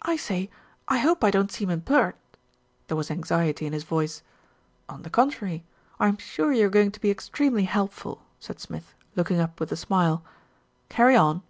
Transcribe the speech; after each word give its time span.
"I 0.00 0.16
say, 0.16 0.48
I 0.88 0.96
hope 0.96 1.22
I 1.22 1.30
don't 1.30 1.52
seem 1.52 1.68
impert" 1.68 2.16
There 2.88 2.96
was 2.96 3.10
anxiety 3.10 3.66
in 3.66 3.74
his 3.74 3.84
voice. 3.84 4.22
"On 4.88 5.02
the 5.02 5.10
contrary, 5.10 5.62
I 6.00 6.08
am 6.08 6.16
sure 6.16 6.54
you 6.54 6.64
are 6.66 6.70
going 6.70 6.90
to 6.92 7.00
be 7.02 7.10
extremely 7.10 7.64
helpful," 7.64 8.22
said 8.40 8.60
Smith, 8.60 8.94
looking 9.14 9.38
up 9.38 9.60
with 9.60 9.70
a 9.72 9.76
smile. 9.76 10.24
"Carry 10.88 11.16
on." 11.16 11.42